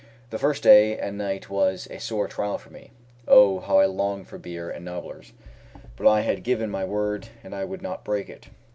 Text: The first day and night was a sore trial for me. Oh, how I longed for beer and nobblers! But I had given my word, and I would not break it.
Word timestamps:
The 0.31 0.39
first 0.39 0.63
day 0.63 0.97
and 0.97 1.15
night 1.15 1.47
was 1.47 1.87
a 1.91 1.99
sore 1.99 2.27
trial 2.27 2.57
for 2.57 2.71
me. 2.71 2.89
Oh, 3.27 3.59
how 3.59 3.77
I 3.77 3.85
longed 3.85 4.25
for 4.29 4.39
beer 4.39 4.67
and 4.67 4.83
nobblers! 4.83 5.31
But 5.95 6.07
I 6.09 6.21
had 6.21 6.41
given 6.41 6.71
my 6.71 6.83
word, 6.83 7.27
and 7.43 7.53
I 7.53 7.65
would 7.65 7.83
not 7.83 8.03
break 8.03 8.27
it. 8.27 8.47